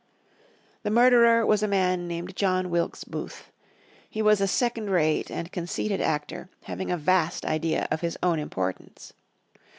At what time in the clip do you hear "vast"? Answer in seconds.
6.97-7.45